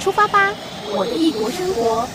[0.00, 0.50] 出发吧，
[0.96, 2.08] 我的异国生活。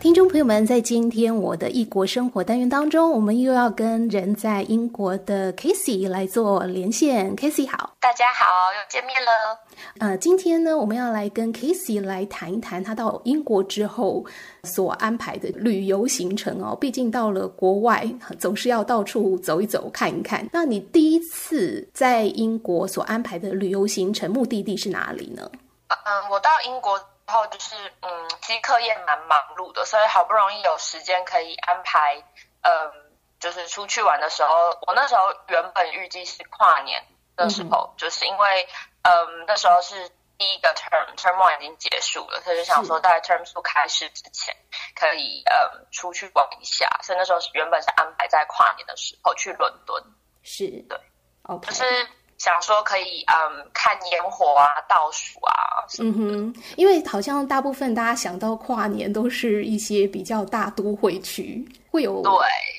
[0.00, 7.36] 听众朋友们，在今天我的异国生活单元当中，我们又要跟人在英国的 Casey 来做连线。
[7.36, 9.58] Casey 好，大家好，又见面了。
[9.98, 14.24] 呃，今天呢，我们要来跟 Casey 来谈一谈他到英国之后
[14.64, 16.74] 所安排的旅游行程哦。
[16.80, 20.48] 毕竟到了国外，总是要到处走一走、看一看。
[20.50, 25.42] 那你第一次在英国所安排的旅游行程目的地是哪里呢？
[25.88, 26.98] 嗯，我到英国。
[27.30, 32.16] 然后就是，嗯，其实课业蛮忙碌的，所以好不容易有时间可以安排，
[32.62, 32.90] 嗯，
[33.38, 38.68] 就是出去玩的时候，我那时候原本预计是跨年的时候，嗯、就是因为，
[39.02, 44.52] 嗯，那时候是第一个 term，term one 已经结束了，所以就想说在 term two 开始之前
[44.96, 50.02] 可以，嗯，出去玩一下，所以那时候原本是安排在跨年的时候去伦敦，
[50.42, 50.98] 是对
[51.44, 52.08] ，OK，就是。
[52.40, 62.32] 想说可以嗯看烟火啊倒数啊，嗯哼，因为好像大部分大家想到跨年都是一些比较大都会区，会有对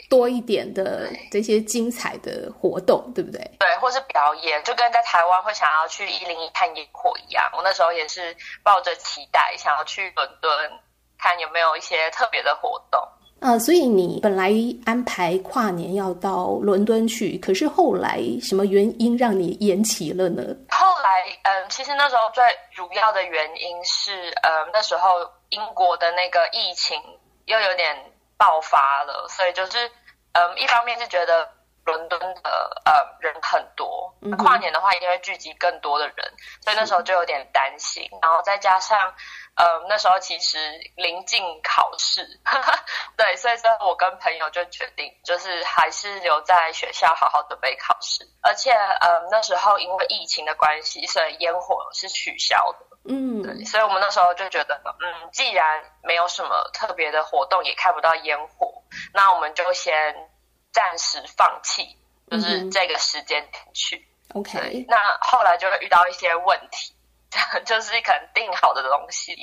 [0.09, 3.39] 多一点的这些精彩的活动，对，对不对？
[3.59, 7.47] 对，或是表演，就跟在台湾会想要去一零一看烟火一样。
[7.55, 10.51] 我那时候也是抱着期待，想要去伦敦
[11.19, 12.99] 看有没有一些特别的活动。
[13.41, 14.53] 啊，所以你本来
[14.85, 20.43] 安排跨年要到伦敦去，可是后来什么原因让你延期了呢？
[20.69, 25.09] 后来，嗯，其实那时候最主要的原因是，嗯，那时候
[25.49, 26.95] 英国的那个疫情
[27.45, 27.97] 又有点
[28.37, 29.89] 爆发了，所以就是，
[30.33, 31.49] 嗯，一方面是觉得
[31.91, 39.13] 伦敦的呃人很多，跨年的话一定会聚集更多的人，所以那时候就有点担心，然后再加上。
[39.53, 40.57] 呃，那时候其实
[40.95, 42.25] 临近考试，
[43.17, 48.23] 对，所以说我跟朋友就决定，就是还是留在学校好好准备考试。
[48.41, 52.79] 而且，呃，那时候因为疫情的关系，所以烟火是取消的。
[53.09, 58.81] 嗯，对，所以我们那时候就觉得，嗯，既然没有什么特别的活动，也看不到烟火，
[59.13, 60.15] 那我们就先
[60.71, 61.95] 暂时放弃，
[62.29, 64.07] 就是这个时间点去。
[64.33, 66.93] OK，那后来就会遇到一些问题。
[67.65, 69.33] 就是可能订好的东西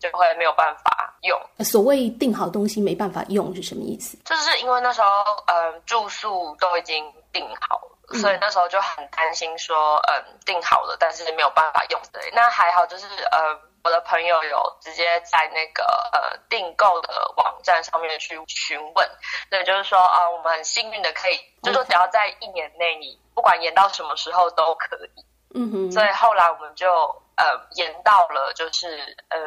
[0.00, 1.40] 就会没有办法用。
[1.64, 4.18] 所谓定好东西没办法用是什么意思？
[4.24, 5.08] 就是因为那时候
[5.46, 12.18] 嗯住宿都已经定好了，嗯，所以那时候就很担心说嗯订好了，但是没有办法用的。
[12.32, 13.56] 那还好，就是呃
[13.88, 15.82] 我的朋友有直接在那个
[16.12, 19.10] 呃订购的网站上面去询问，
[19.48, 25.24] 所以就是说啊我们很幸运的可以就是说只要在一年内你不管延到什么时候都可以。
[25.54, 27.22] 嗯哼，所以后来我们就。
[27.38, 27.44] 呃，
[27.76, 29.38] 延到了就是呃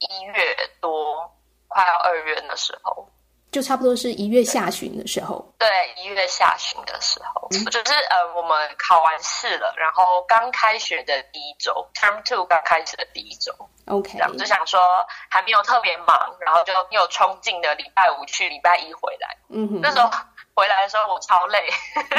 [0.00, 1.32] 一月多，
[1.68, 3.08] 快要二月的时候，
[3.50, 5.44] 就差不多是一月下旬的时候。
[5.58, 13.52] 对，一月下旬的时候，嗯、就是呃我们考完试了，然后刚开学的第一周，Term Two 刚开始的第一周。
[13.86, 14.80] OK，然后就想说
[15.28, 19.36] 还没有特别忙，然后就有冲劲的礼拜五去，礼拜一回来。
[19.48, 20.08] 嗯哼，那时候
[20.54, 21.68] 回来的时候我超累。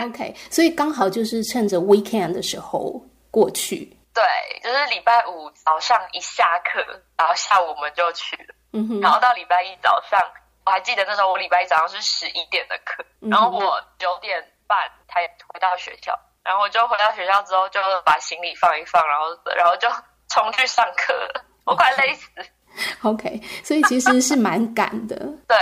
[0.04, 3.98] OK，所以刚好就是趁着 Weekend 的时候过去。
[4.14, 4.24] 对，
[4.62, 6.82] 就是礼拜五早上一下课，
[7.18, 8.54] 然后下午我们就去了。
[8.74, 9.00] 嗯哼。
[9.00, 10.20] 然后到礼拜一早上，
[10.66, 14.78] 我还记得那时候我礼拜一早上是十一点的课，嗯，然后我九点半
[15.08, 19.88] 才回到学校，然后我就回到学校之后就把行李放一放，然后然后就
[20.30, 22.30] 冲去上课了，我快累死。
[23.04, 25.16] OK，所以其实是蛮赶的。
[25.48, 25.58] 对，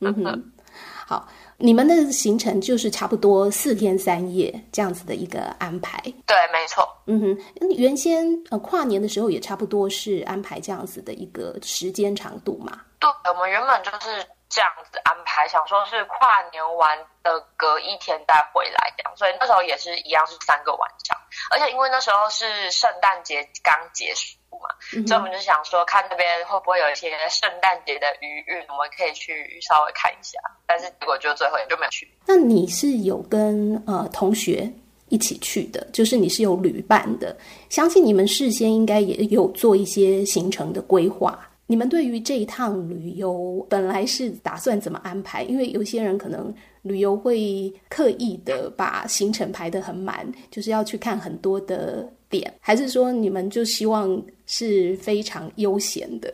[0.00, 0.52] 嗯哼，
[1.06, 1.28] 好。
[1.56, 6.84] 你们的行程就是差不多四天三夜这样子的一个安排，对，没错。
[7.06, 12.80] 嗯哼，原先呃跨年的时候也差不多是安排这样子的一个时间长度嘛？
[12.98, 21.18] 对，我们原本就是这样子安排，想说是跨年完的隔一天再回来这样，所以那时候也是一样是三个晚上，
[21.50, 24.38] 而且因为那时候是圣诞节刚结束。
[24.96, 30.38] 嗯、所以我们就想说，看那边会不会有一些圣诞节的余韵，我们可以去稍微看一下。
[30.64, 32.08] 但是结果就最后也就没有去。
[32.24, 34.72] 那你是有跟呃同学
[35.08, 37.36] 一起去的，就是你是有旅伴的，
[37.68, 41.38] 相信你们事先应该也有做一些行程的规划。
[41.66, 45.42] 你们对于这一趟旅游本来是打算怎么安排？
[45.44, 52.12] 因为有些人可能旅游会刻意的把行程排得很满，就是要去看很多的。
[52.60, 54.08] 还是说你们就希望
[54.46, 56.32] 是非常悠闲的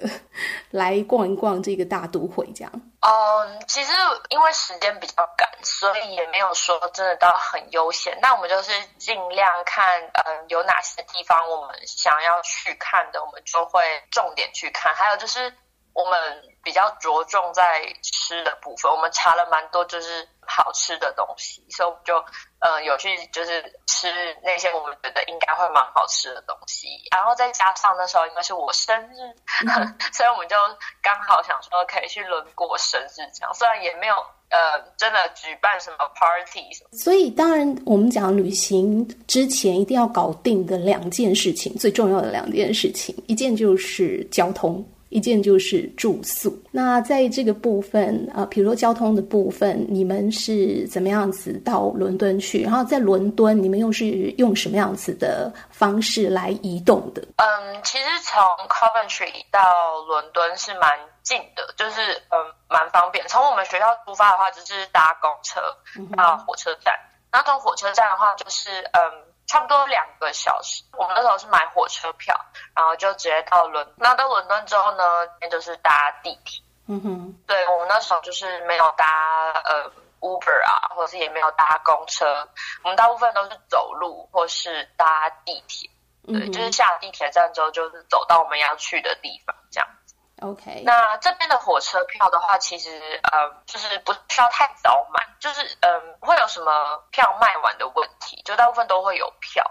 [0.70, 2.72] 来逛一逛这个大都会这样？
[3.00, 3.92] 嗯，其实
[4.28, 8.16] 因为时间比较赶，所以也没有说真的到很悠闲。
[8.20, 13.80] 那我们就是尽量看，嗯，有哪些地方我们想要去看的，我们就会
[14.10, 14.94] 重点去看。
[14.94, 15.52] 还有就是
[15.92, 16.20] 我们
[16.62, 20.28] 比较着重在吃的部分，我们查了蛮多，就是。
[20.50, 22.16] 好吃的东西，所以我们就
[22.58, 24.08] 呃有去就是吃
[24.42, 29.22] 那些我们觉得应该会蛮好吃的东西，然后再加上那时候应该是我生日，
[29.68, 30.56] 嗯、 所以我们就
[31.00, 34.14] 刚好想说可以去轮过生日这样，虽然也没有
[34.50, 36.90] 呃真的举办什么 party 什么。
[36.98, 44.84] 所以当然我们讲旅行之前一定要搞定的两件事情，最重要的两件事情，一件就是交通。
[45.10, 46.56] 一件就是住宿。
[46.70, 52.62] 那在这个部分，呃，比如说交通的部分，你们是怎么样子到伦敦去？
[52.62, 54.06] 然后在伦敦，你们又是
[54.38, 57.22] 用什么样子的方式来移动的？
[57.36, 59.60] 嗯，其实从 Coventry 到
[60.08, 63.26] 伦敦是蛮近的，就是嗯蛮方便。
[63.28, 65.60] 从我们学校出发的话，就是搭公车
[66.16, 66.94] 到火车站。
[67.30, 69.29] 那从、嗯、火车站的话，就是嗯。
[69.50, 72.38] 差不多两个小时，我们那时候是买火车票，
[72.72, 73.84] 然后就直接到伦。
[73.96, 76.62] 那到伦敦之后呢，那就是搭地铁。
[76.86, 82.48] 嗯哼，对，我们那时候就是没有搭呃 Uber 啊，或者是也没有搭公车，
[82.84, 85.90] 我们大部分都是走路或是搭地铁。
[86.26, 89.88] 对，嗯、就是下地铁站之后，就是走到我们要去的地方这样。
[90.40, 92.90] OK，那这边的火车票的话，其实
[93.22, 99.64] 呃，就是不需要太早买，就是嗯、呃，不会有什么票卖完的问题，就大部分都会有票。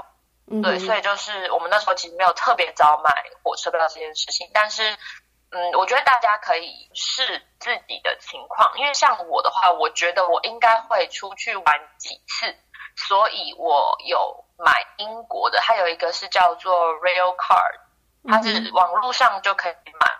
[0.51, 3.11] 嗯，对，所以就是我们那时候其实没有特别早买
[3.43, 4.97] 火车票这件事情，但是
[5.51, 12.55] 嗯，我觉得大家可以试自己的情况，因为像我的话，我觉得我应该会出去玩几次，
[12.95, 17.79] 所以我有买英国的，还有一个是叫做 Rail Card，
[18.27, 20.18] 它是网络上就可以买的。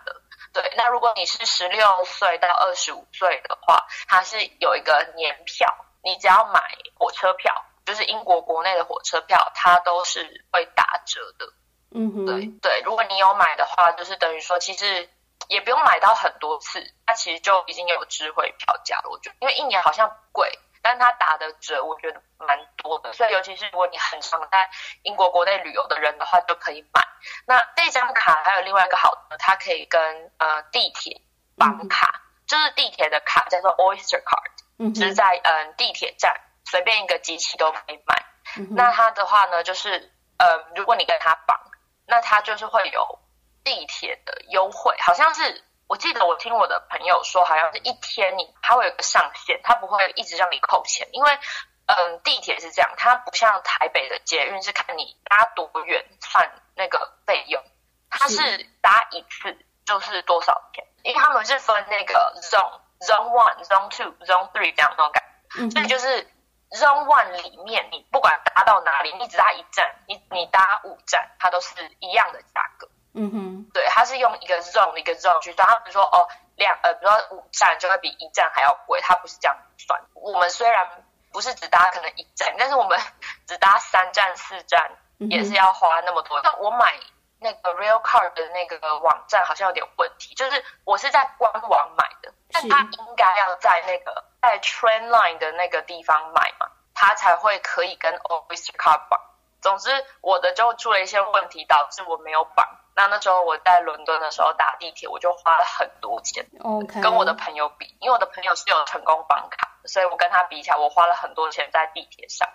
[0.52, 5.68] 对，那如果你是十六岁到二十五岁的话，它是有一个年票，
[6.02, 6.60] 你只要买
[6.94, 7.54] 火车票，
[7.86, 11.46] 就是英国国内的火车票，它都是会打折的。
[11.92, 15.08] 嗯哼，对对，如果你有买的话，就是等于说其实
[15.48, 19.10] 也不用买到很多次，它其实就已经有优惠票价了。
[19.10, 20.58] 我觉得，因为一年好像不贵。
[20.82, 24.70] 但他打的折，我觉得蛮多的，所以尤其是如果你很常在
[25.02, 27.02] 英国国内旅游的人的话，就可以买。
[27.46, 31.20] 那这张卡还有另外一个好的，它可以跟呃地铁
[31.56, 38.24] 绑卡，嗯、就是地铁的卡叫做 Oyster Card，嗯，就是在嗯、呃、地铁站随便一个机器都可以买。
[38.56, 41.60] 嗯、那它的话呢，就是呃如果你跟它绑，
[42.06, 43.18] 那它就是会有
[43.64, 45.64] 地铁的优惠，好像是。
[45.90, 51.38] 我记得我听我的朋友说，好像是一天你它会有个上限，它不会一直让你扣钱，因为
[51.86, 57.60] 嗯地铁是这样，它不像台北的捷运是看你搭多远算那个费用，
[58.08, 66.24] 它是搭一次就是多少钱，因为他们是分那个 zone zone one zone two zone three 这样那种感觉，嗯、所以就是
[66.70, 72.88] zone one 里面你不管搭到哪里，你只搭一站，你你搭五站，它都是一样的价格。
[73.12, 80.00] 嗯哼，对，他是用一个 zone 一个 zone 去算，他比如说哦两呃，比如说五站就会比一站还要贵，他不是这样算。
[80.14, 80.88] 我们虽然
[81.32, 82.98] 不是只搭可能一站，但是我们
[83.48, 86.40] 只搭三站四站也是要花那么多。
[86.42, 86.94] 那、嗯、我买
[87.40, 99.20] 那个 Rail Card 的那个网站好像有点问题，就是我是在官网买的，但他应该要在那个在 Train Line 的那个地方买嘛，他才会可以跟 Oyster Card 绑。
[99.60, 99.90] 总之
[100.20, 102.66] 我的就出了一些问题，导致我没有绑。
[103.00, 106.46] 那那时候我在伦敦的时候打地铁，我就花了很多钱。
[106.60, 112.46] OK，跟我的朋友比，因为我的朋友是有成功绑卡，所以我跟他比起来，我花了很多钱在地铁上。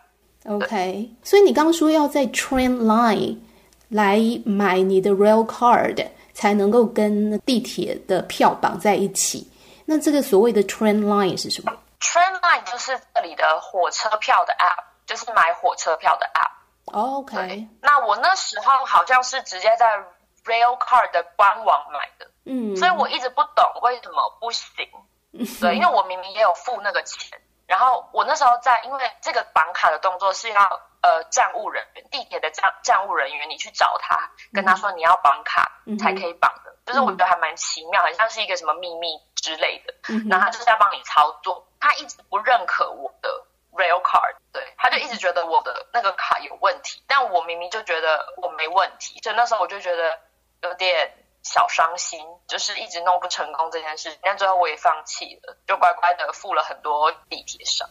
[0.48, 3.40] OK，所以你刚刚说要在 Train Line
[3.90, 9.52] 来买你的 Rail Card 才能够跟地铁的票绑在一起。
[9.84, 16.52] 那这个所谓的 Train Line 是什么？Train Line 就是这里的火车票的 App，就是买火车票的 App。
[16.92, 19.88] OK，那我那时候好像是直接在。
[20.46, 24.88] Rail Card 的官网买的，嗯，所以我一直不懂为什么不行，
[25.60, 30.62] 对，因为我明明也有付那个钱，然后我那时候在，因为这个绑卡的动作是要
[31.02, 43.30] 呃站务人员，地铁的站站务人员，你去找他，跟他说你要绑卡才可以绑的，嗯、就是我觉得还蛮奇妙，很像是一个什么秘密之类的，嗯、然后他就是要帮你操作，他一直不认可我的
[43.74, 50.20] Rail Card，对，他就一直觉得我的那个卡有问题，但我明明就觉得我没问题，所以那时候我就觉得。
[50.66, 57.88] 有点小伤心，就是一直弄不成功这件事，但最后我也放弃了，就乖乖的付了很多地铁上。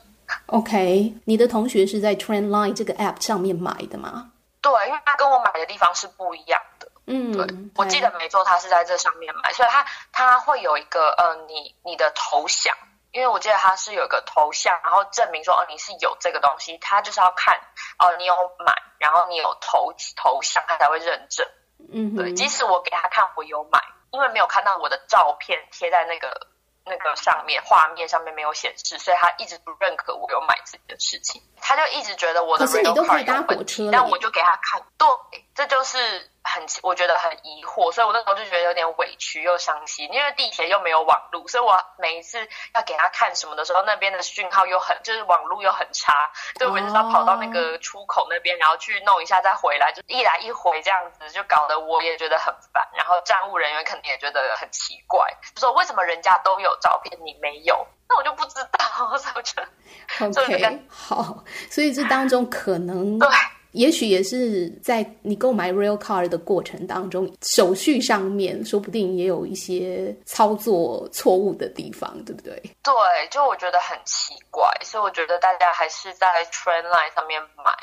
[0.46, 4.32] OK，你的同学是在 Train Line 这个 App 上面买的吗？
[4.60, 6.90] 对，因为他跟我买的地方是不一样的。
[7.06, 12.74] 嗯，对，我记得没错，他是在这上面买，所以他他会有一个呃，你你的头像，
[13.12, 17.60] 因为我记得他是有一个头像，然后证明说哦你是有这个东西，他就是要看
[17.98, 21.46] 哦你有买，然后你有头头像，他才会认证。
[21.92, 23.80] 嗯，对，即使我给他看我有买，
[24.12, 26.48] 因为没有看到我的照片贴在那个
[26.84, 31.42] 那个上面画面上面没有显示，所以他一直不认可我有买这件事情。
[31.60, 34.82] 他就一直觉得我的有问题，但我就给他看，
[35.30, 36.30] 对，这就是。
[36.46, 42.38] 很，我觉得很疑惑，所以我那时候就觉得有点委屈又伤心，因为地铁又没有网路，所以我每一次
[42.75, 57.87] 要给他看什么的时候，那边的讯号又很，就是网路又很差，所以我就要跑到那个出口那边，然后去弄一下再回来，就一来一回这样子，就搞得我也觉得很烦，然后站务人员肯定也觉得很奇怪，就说为什么人家都有照片，你没有？
[58.06, 63.28] 那我就不知道， 所以我觉得，OK，好，所以这当中可能对。
[63.74, 72.54] 也许也是在你购买 Rail Card 的过程当中，手续上面说不定也有一些操作错误的地方，对不对？
[72.82, 72.94] 对，
[73.30, 77.74] 就我觉得很奇怪，所以我觉得大家还是在 Trainline 上面买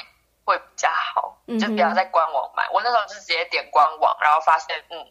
[0.46, 2.64] 会比较好，就不要在官网买。
[2.68, 5.06] 嗯、我那时候就直接点官网，然后发现，嗯，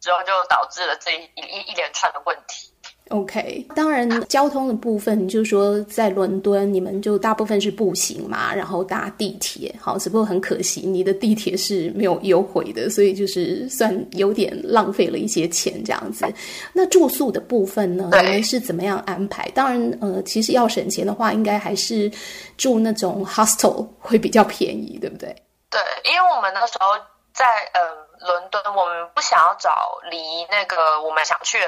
[0.00, 2.70] 之后就导致了这一一一连串的问题。
[3.10, 16.26] OK，当然，交通的部分就是说，在伦敦你们就大部分是步行嘛，然后搭地铁，好，只不过很可惜，你的地铁是没有优惠的，所以就是算有点浪费了一些钱这样子。
[16.72, 19.48] 那住宿的部分呢，你们是怎么样安排？
[19.54, 22.10] 当然，呃，其实要省钱的话，应该还是
[22.56, 25.28] 住那种 hostel 会比较便宜，对不对？
[25.70, 26.88] 对，因为我们那时候
[27.32, 27.86] 在嗯、
[28.18, 29.70] 呃、伦敦，我们不想要找
[30.10, 30.18] 离
[30.50, 31.66] 那个我们想去的。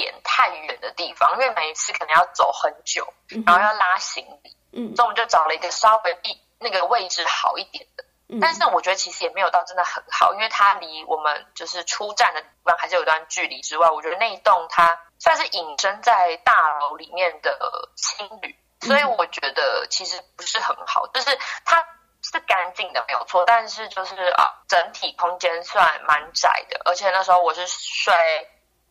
[0.00, 3.12] 点太远的地方，因为每一次可能要走很久，
[3.46, 21.86] 然后要拉行李，嗯，所以我们就找了一个稍微比那个位置好一点的，嗯，但是我觉得其实也没有到真的很好，因为它离我们就是出站的地方还是有一段距离之外，我觉得那一栋它算是隐身在大楼里面的青旅，所以我觉得其实不是很好，就是它
[22.22, 28.14] 是干净的没有错，但是就是啊，整体空间算蛮窄的，而且那时候我是睡。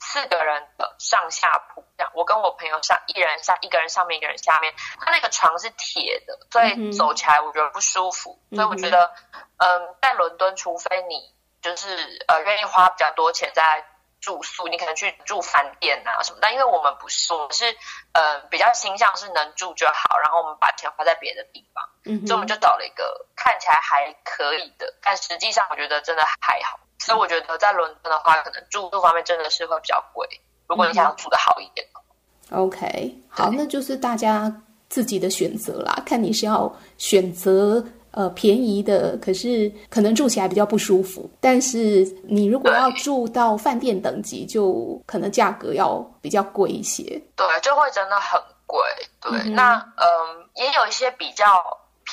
[0.06, 4.74] 四个人的上下铺，这样我跟我朋友上，一人上一个人上面，一个人下面。
[5.00, 8.40] 他那个床是铁的，所以走起来我觉得不舒服。
[8.52, 9.12] 嗯、所以我觉得，
[9.58, 13.84] 嗯，在伦敦，除非你就是呃愿意花比较多钱在
[14.22, 16.38] 住宿，你可能去住饭店啊什么。
[16.40, 17.76] 但因为我们不是，我们是
[18.14, 21.84] 呃比较倾向是能住就好，然后我们把钱花在别的地方。
[22.06, 26.80] 嗯，所以我们就找了一个看起来还可以的，但实际上我觉得真的还好。
[27.00, 30.28] 所以我觉得在伦敦的话，可能住宿方面真的是会比较贵。
[30.68, 31.86] 如果你想要住的好一点。
[32.52, 34.52] 嗯，OK，好，那就是大家
[34.90, 36.02] 自己的选择啦。
[36.06, 41.30] 看你是要选择呃便宜的，可是可能住起来比较不舒服。
[41.40, 47.04] 但是你如果要住到饭店等级，就可能价格要比较贵一些。
[47.36, 48.80] 对，就会真的很贵。
[49.22, 51.46] 对，嗯、那嗯、呃，也有一些比较。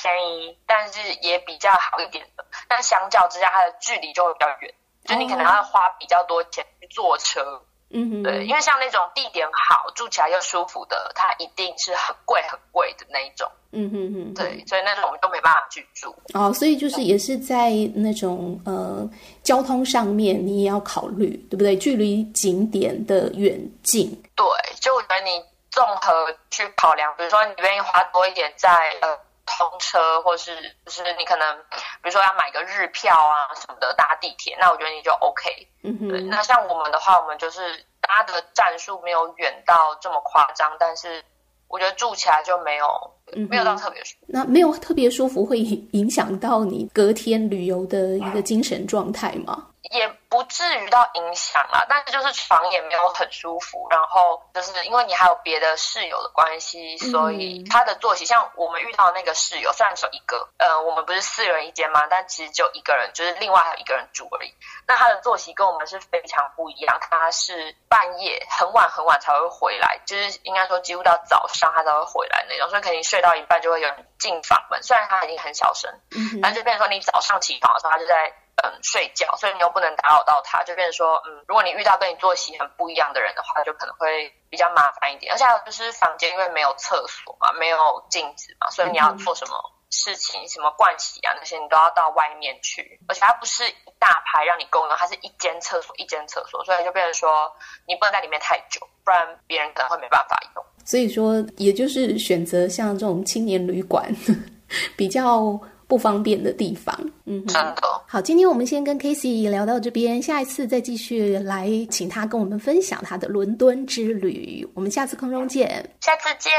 [0.03, 2.45] 便宜，但是也比较好一点的。
[2.67, 4.73] 但相较之下，它的距离就会比较远，
[5.05, 7.63] 就你可能要花比较多钱去坐车。
[7.95, 13.47] 嗯哼，对，因为像那种地点好、住起来又舒服的，它一定是很贵很贵的那一种。
[13.71, 16.13] 嗯哼哼，对，所以那种我们都没办法去住。
[16.33, 19.07] 哦，所以就是也是在那种呃
[19.43, 21.77] 交通上面，你也要考虑，对不对？
[21.77, 24.09] 距离景点的远近。
[24.35, 24.45] 对，
[24.81, 28.69] 就我觉得你综合去考量，比如说你愿意花多一点在
[29.01, 29.19] 呃。
[29.45, 31.57] 通车，或是就是你可能，
[32.01, 35.67] 比如说要买个日票啊什么的，搭地铁，那我觉得你就 OK。
[35.83, 36.21] 嗯哼，对。
[36.21, 41.23] 那像我们的话，我们就是搭的站数没有远到这么夸张，但是
[41.67, 44.25] 我觉得住起来就没有，嗯、没有到特别舒服。
[44.27, 49.67] 那没有特别舒服，会影响到你隔天旅游的一个精神状态吗？
[49.91, 64.53] 也不至于到影响啊，但是就是床也没有很舒服，然后就是因为你还有别的室友的关系，所以他的作息像我们遇到那个室友，虽然只有一个，呃，我们不是四人一间嘛，但其实就一个人，就是另外还有一个人住而已。
[64.87, 78.33] 那他的作息跟我们是非常不一样，他是半夜很晚很晚才会回来，就是应该说几乎到早上他才会回来那种，所以肯定睡到一半就会有人进房门，虽然他已经很小声，嗯但就变成说你早上起床的时候，他就在。
[78.63, 85.33] 嗯，睡觉，所以你又不能打扰到他，就变成说，嗯，如果你遇到跟你作息很不一样的人的话，就可能会比较麻烦一点。
[85.33, 89.57] 而且还有就是房间因为没有厕所嘛，没有镜子嘛，所以你要做什么
[89.89, 93.01] 事情，什么盥洗啊那些，你都要到外面去。
[93.09, 100.63] 而且它不是一大排让你共用，它是一间厕所一间厕所，所以就变成说你不能在里面太久，不然别人可能会没办法用。
[100.85, 104.13] 所以说，也就是选择像这种青年旅馆
[104.95, 105.59] 比较。
[105.85, 107.81] 不方便的地方，嗯，真的。
[108.07, 114.67] 好，今天我们先跟 Casey 聊到这边，下一次再继续来请他跟我们分享他的伦敦之旅。
[114.73, 115.67] 我们下次空中见，
[115.99, 116.51] 下次见。